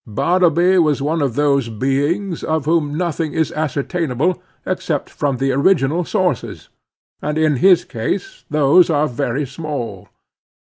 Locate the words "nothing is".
2.97-3.51